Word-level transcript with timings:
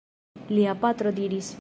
Lia 0.55 0.75
patro 0.85 1.15
diris. 1.21 1.49